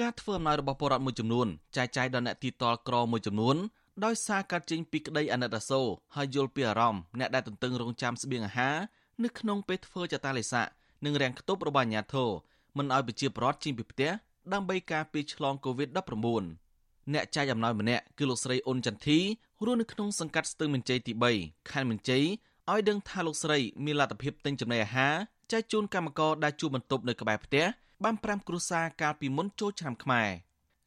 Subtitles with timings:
[0.00, 1.46] ការធ្វើអំណោយរបស់ពលរដ្ឋមួយចំនួន
[1.76, 3.56] ចែកចាយដល់អ្នកទីតលក្រមួយចំនួន
[4.04, 8.76] ដោយសារកាត់ចេញពីក្តីអាណិតអាសូរហើយយល់ពីអារម្មណ៍អ្នកដែលទន្ទឹងរង់ចាំស្បៀងអាហារ
[9.24, 10.66] នៅក្នុងពេលធ្វើចតាលិស័ក
[11.04, 12.30] និងរាំងខ្ទប់របស់អាជ្ញាធរ
[12.76, 14.10] មិនឲ្យប្រជាពលរដ្ឋចេញពីផ្ទះ
[14.52, 16.44] ដើម្បីការពារឆ្លង COVID-19
[17.12, 19.18] អ្នកចែកអំណោយម្នាក់គឺលោកស្រីអ៊ុនចន្ទធី
[19.64, 21.12] រស់នៅក្នុងសង្កាត់ស្ទឹងមន្ជ័យទី
[21.42, 22.24] 3ខណ្ឌមន្ជ័យ
[22.70, 25.14] ឲ្យដឹងថាលោកស្រីមានលទ្ធភាពទិញចំណីអាហារ
[25.52, 27.66] ចែកជូនកម្មករដែលជួបបន្ទប់នៅក្បែរផ្ទះ
[28.04, 30.30] បាន5គ្រួសារកាលពីមុនចូលឆ្នាំខ្មែរ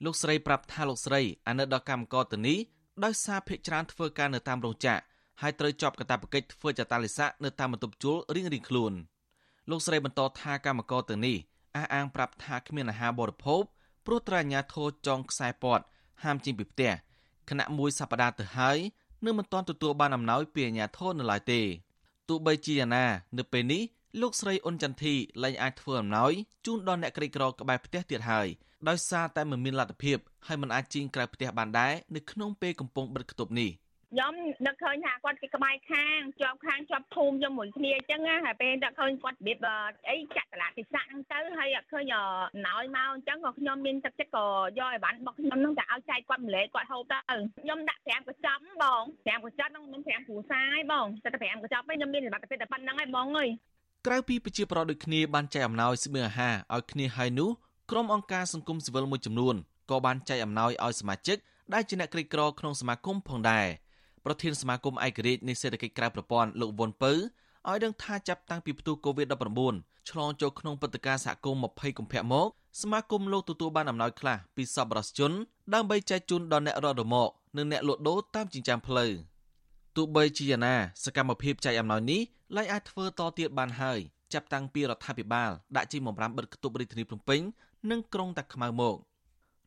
[0.06, 2.58] លោកស្រីប្រាប់ថាលោកស្រីអាណិតដល់កម្មករទៅនេះ
[3.04, 5.02] ដោយសារភ ieck ច្រើនធ្វើការនៅតាមរោងចក្រ
[5.42, 8.94] ហើយត្រូវជាប់កាតព្វកិច្ចធ្វើចតាលិស័កនៅតាមបន្ទប់ជួលរៀងៗខ្លួន
[9.70, 11.38] លោកស្រីបន្តថាកម្មករទៅនេះ
[11.76, 13.64] អះអាងប្រាប់ថាគ្មានអាហារបរិភោគ
[14.06, 15.84] ព្រោះត្រូវអាជ្ញាធរចងខ្សែព័ទ្ធ
[16.24, 16.92] ហាមចេញពីផ្ទះ
[17.50, 18.78] គណៈមួយសប្តាហ៍ទៅហើយ
[19.26, 21.62] នៅមិនទាន់ទទួលបានអំណោយពីអាជ្ញាធរនៅឡើយទេ
[22.30, 23.06] ទោះបីជាយ៉ាងណា
[23.38, 23.84] នៅពេលនេះ
[24.22, 26.34] លោកស្រីអ៊ុនចន្ទធីលែងអាចធ្វើអំណោយ
[26.66, 28.48] ជូនដល់អ្នកក្រីក្រក្បែរផ្ទះទៀតហើយ
[28.90, 30.18] ដោយសារតែមិនមានលទ្ធភាព
[30.48, 33.72] ហើយមិនអាចជិះក្រៅផ្ទះបានដែរនៅក្នុងពេលកំពុងបិទគប់នេះ
[34.14, 34.34] ខ្ញុំ
[34.68, 39.58] នឹកឃើញថាគាត់គេក្បែរខាងជាប់ខាងជាប់ភូមិជាមួយគ្នាអញ្ចឹងហើយពេលនឹកឃើញគាត់របៀប
[40.10, 42.14] អីចាក់តឡាពិសាហ្នឹងទៅហើយអត់ឃើញ
[42.68, 44.46] ណោយមកអញ្ចឹងក៏ខ្ញុំមានទឹកចិត្តក៏
[44.80, 47.18] យកអីវ៉ាន់របស់ខ្ញុំហ្នឹងទៅឲ្យចែកគាត់ម្លែកគាត់ហូបទៅ
[47.62, 53.50] ខ្ញុំដាក់5កញ្ចប់បង5កញ្ចប់ហ្នឹងខ្ញុំ5គ្រួសារហើយបងតែ5កញ្ចប់វិញខ្ញុំមានសមត្ថភាពតែប៉ុណ្្នឹងហើយបងអើយ
[54.08, 57.50] ក្រៅពីប្រជាប្រដ្ឋដូចគ្នាបានចែកអំណោយស្បៀងអាហារឲ្យគ្នាហើយនោះ
[57.92, 59.56] ក្រុមអង្គការសង្គមស៊ីវិលមួយចំនួន
[59.90, 61.38] ក៏បានចែកអំណោយឲ្យសមាជិក
[61.74, 63.68] ដែលជាអ្នកក្រីក្រក្នុងសមាគមផងដែរ
[64.26, 72.48] ប្រធានសមាគមឯករាជ្យនៃសេដ្ឋកិច្ចក្រៅប្រព័ន្ធលោកវុនពៅឲ្យដឹងថាចាប់តាំងពីផ្ទុះ COVID-19 ឆ្លងចូលក្នុងព្រឹត្តិការណ៍សហគមន៍20កុម្ភៈមក
[72.82, 75.32] សមាគមលោកទទួលបានអំណោយខ្លះពីសប្បុរសជន
[75.74, 79.12] ដើម្បីចែកជូនដល់អ្នករត់រមាក់និងអ្នកលក់ដូរតាមចិញ្ចើមផ្លូវ
[79.96, 82.22] ទោះបីជាយ៉ាងណាសកម្មភាពចែកអំណោយនេះ
[82.56, 84.00] លែងអាចធ្វើតទៀតបានហើយ
[84.34, 87.42] ចាប់តាំងពីរដ្ឋាភិបាលដាក់ចេញបំរាមបិទគប់រាជធានីភ្នំពេញ
[87.92, 88.96] និងក្រុងតាខ្មៅមក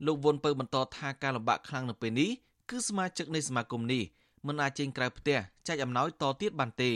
[0.07, 2.31] លោកវុនពៅបន្តថាការលំបាកខ្លាំងនៅពេលនេះ
[2.71, 4.03] គឺសមាជិកនៃសមាគមនេះ
[4.47, 5.39] មិនអាចចេញក្រៅផ្ទះ
[5.69, 6.93] ចែកអំណោយតទៀតបានទេ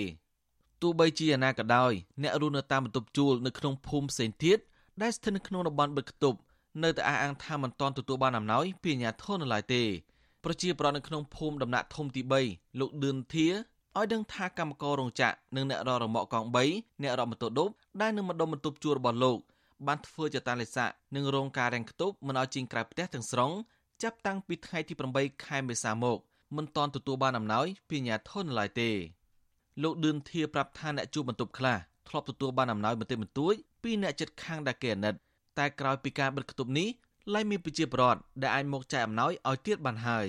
[0.82, 1.92] ទោះបីជាយ៉ាងណាក៏ដោយ
[2.22, 4.58] អ្នករស់នៅតាមបន្ទប់ជួលនៅក្នុងភូមិផ្សេងទៀត
[5.02, 6.38] ដែលស្ថិតនៅក្នុងតំបន់បឹកខ្ទប់
[6.82, 9.82] នៅតែអះអាងថាមិនទាន់ទទួលបានអំណោយពីអាជ្ញាធរនៅឡើយទេ
[10.44, 17.68] ប្រជាប្រដ្ឋនៅក្នុងភូមិដំណាក់ធំទី3លោកឌឿនធាឲ្យដឹងថាកម្មកររោងចក្រនិងអ្នករករមាក់កង់3អ្នករកម៉ូតូឌុប
[18.00, 19.38] ដែលនៅម្ដុំបន្ទប់ជួលរបស់លោក
[19.86, 23.50] បានធ្វើចតាលិស័កនិងរងការរាំងខ្ទប់មិនឲ្យចេញក្រៅផ្ទះទាំងស្រុង
[24.02, 26.18] ចាប់តាំងពីថ្ងៃទី8ខែមេសាមក
[26.56, 28.90] មិនទាន់ទទួលបានអំណោយពីអាជ្ញាធរនៅឡើយទេ
[29.82, 35.14] លោកឌឿនធាប្រាប់ថាអ្នកជួបបន្ទប់ខ្លះធ្លាប់ទទួលបានអំណោយបន្តិចបន្តួចពីអ្នកចិត្តខាងដែលគេអាណិត
[35.58, 36.88] តែក្រោយពីការបិទគប់នេះ
[37.34, 40.26] លែងមានប្រជាពលរដ្ឋដែលអាចមកចែកអំណោយឲ្យទៀតបានហើយ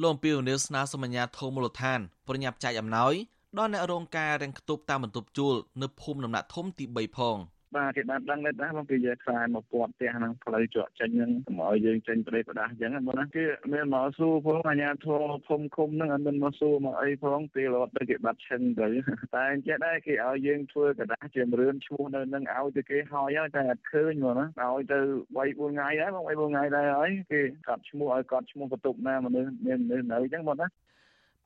[0.00, 3.14] លោកអំពីវនីស្នើសុំអាជ្ញាធរមូលដ្ឋានប្រញាប់ចែកអំណោយ
[3.58, 7.36] ដល់អ្នករងការរាំងខ្ទប់តាមបន្ទប់ជួលនៅភូមិដំណាក់ធំទី3ផង។
[7.77, 13.43] បាទគេបានដឹងដែរបងពីយកខ្សែមកពាត់ផ្ទះហ្នឹងផ្លូវជាប់ចេញហ្នឹងកុំឲ្យយើងចេញប្រទេសប្រដាស់អញ្ចឹងបងណាគេ
[13.73, 18.87] មានមកសួរផងអាជ្ញាធរភូមិឃុំហ្នឹងអត់មានមកសួរមកអីផងពេលរត់ទៅគេបាត់ឈឹងទៅ
[19.33, 24.99] តែអញ្ចឹងដែរគេឲ្យយើងធ្វើกระดาษជារឿនឈ្មោះនៅនឹងឲ្យទៅគេហើយហើយតែអត់ឃើញបងណាឲ្យទៅ
[25.35, 30.67] 3 4ថ្ងៃដែរបង3 4ថ្ងៃដែរហើយគេកាត់ឈ្មោះឲ្យកត់ឈ្មោះបន្ទប់ណាមនុស្សមានមនុស្សនៅអញ្ចឹងបងណា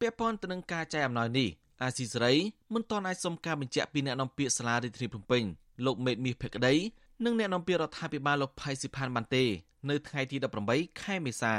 [0.02, 1.50] ពាក់ព័ន្ធទៅនឹងការចែកអំណោយនេះ
[1.83, 2.35] អាស៊ីសេរី
[2.75, 5.43] មិនទាន់អាចសុំការបញ្ជាក់ពីអ្នកនាំពាក្យសាលារដ្ឋាភិបាលភ្នំពេញ
[5.85, 6.75] លោកមេតមាសភក្តី
[7.25, 9.45] និងអ្នកនាំពាក្យរដ្ឋាភិបាលលោកផៃស៊ីផានបានទេ
[9.91, 10.37] នៅថ្ងៃទី
[10.69, 11.55] 18ខែមេសា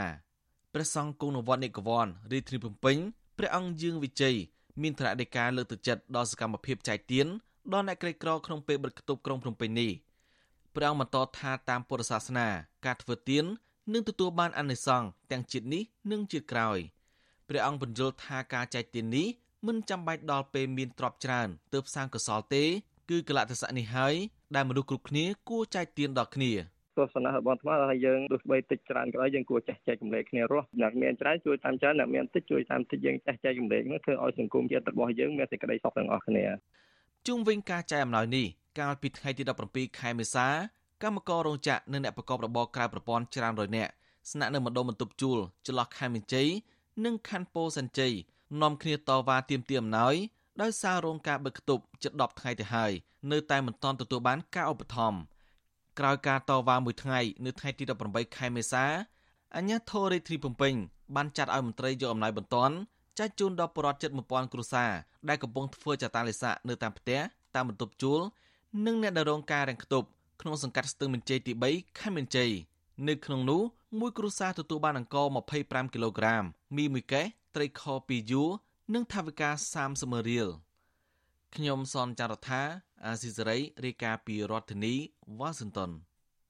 [0.74, 2.98] ព្រះសង្ឃគង់នៅវត្តនិកវ័នរាជធានីភ្នំពេញ
[3.38, 4.36] ព្រះអង្គយើងវិជ័យ
[4.82, 7.28] មានថ្នាក់ដឹកការលើកទឹកចិត្តដល់សកម្មភាពចែកទាន
[7.74, 9.92] ដល់អ្នកក្រីក្រក្នុងពេលបិទគប់ក្រុងភ្នំពេញនេះ
[10.76, 12.48] ព្រះអង្គបន្តថាតាមពុទ្ធសាសនា
[12.86, 13.46] ការធ្វើទាន
[13.94, 16.80] នឹងទទួលបានអានិសង្សទាំងជាតិនេះនិងជាតិក្រោយ
[17.48, 19.28] ព្រះអង្គបញ្យល់ថាការចែកទាននេះ
[19.68, 22.64] មិនចាំបាច់ដល់ពេលមានទ្រព្យច្រើនទើបសាងកុសលទេ
[23.10, 24.16] គឺកលៈទេសៈនេះហើយ
[24.56, 26.52] ដែលមនុស្សគ្រប់គ្នាគួរចែកទានដល់គ្នា
[26.98, 36.46] ទស្សនៈរបស់អាត្មាថាយើងទោះបីតិចច្រើនក៏ដោយយើងគួរចេះចែកកម្លែកគ្នារស់អ្នកមានច្រើនជួយតាមច្រើនអ្នកមានតិចជួយតាមតិចយើងចេះចែកកម្លែកនោះធ្វើឲ្យសង្គមជាតិរបស់យើងមានសេចក្តីសុខទាំងអស់គ្នា
[37.28, 38.46] ជុំវិញការចែកអំណោយនេះ
[38.80, 40.48] កាលពីថ្ងៃទី17ខែមេសា
[41.04, 43.92] កម្មកររោងចក្រនិងអ្នកប្រកបរបរក្រៅប្រព័ន្ធច្រើនរយនាក់
[44.32, 46.48] ស្នាក់នៅម្ដុំបន្ទប់ជួលចន្លោះខេត្តមានជ័យ
[47.06, 48.14] និងខណ្ឌពោធិ៍សែនជ័យ
[48.62, 50.16] នាំគ្នាតវ៉ាទាមទារអំណោយ
[50.62, 52.92] ដោយសាររោងការបិទគប់ជិត10ថ្ងៃទៅហើយ
[53.32, 55.20] នៅតែមិនទាន់ទទួលបានការឧបត្ថម្ភ
[56.00, 58.86] ក្រោយការតវ៉ាមួយថ្ងៃនៅថ្ងៃទី18ខែមេសា
[59.56, 60.74] អញ្ញាធររាជធានីភ្នំពេញ
[61.16, 62.76] បានចាត់ឲ្យមន្ត្រីយកអំណាចបន្ទាន់
[63.20, 64.92] ចែកជូនដល់ប្រជាពលរដ្ឋជិត1000គ្រួសារ
[65.30, 67.20] ដែលកំពុងធ្វើចតាលិស័កនៅតាមផ្ទះ
[67.56, 68.20] តាមបន្ទប់ជួល
[68.86, 70.08] និងអ្នកដែលរងការរាំងខ្ទប់
[70.42, 72.52] ក្នុងសង្កាត់ស្ទឹងមន្ជ័យទី3ខេត្តមន្ជ័យ
[73.08, 73.62] នៅក្នុងនោះ
[74.00, 75.28] មួយគ្រួសារទទួលបានអង្ករ
[75.60, 76.44] 25គីឡូក្រាម
[76.78, 77.26] មីមួយកេស
[77.56, 78.50] ត្រីខ2យួរ
[78.94, 79.50] និងថវិកា
[79.90, 80.50] 30រៀល
[81.56, 82.62] ខ្ញុំសនចាររថា
[83.06, 84.94] អាស៊ីសេរីរាយការណ៍ពីរដ្ឋធានី
[85.40, 85.92] វ៉ាស៊ីនតោន